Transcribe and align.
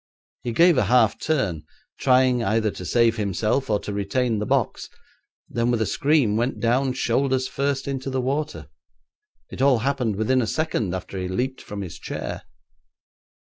He 0.41 0.51
gave 0.51 0.79
a 0.79 0.85
half 0.85 1.19
turn, 1.19 1.61
trying 1.99 2.43
either 2.43 2.71
to 2.71 2.85
save 2.85 3.17
himself 3.17 3.69
or 3.69 3.79
to 3.81 3.93
retain 3.93 4.39
the 4.39 4.47
box; 4.47 4.89
then 5.47 5.69
with 5.69 5.79
a 5.79 5.85
scream 5.85 6.35
went 6.35 6.59
down 6.59 6.93
shoulders 6.93 7.47
first 7.47 7.87
into 7.87 8.09
the 8.09 8.19
water. 8.19 8.67
It 9.51 9.61
all 9.61 9.77
happened 9.85 10.15
within 10.15 10.41
a 10.41 10.47
second 10.47 10.95
after 10.95 11.19
he 11.19 11.27
leaped 11.27 11.61
from 11.61 11.83
his 11.83 11.99
chair.' 11.99 12.41